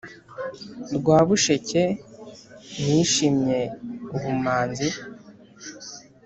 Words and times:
Rwabusheke 0.95 1.83
nishimye 2.83 3.59
ubumanzi, 4.15 4.87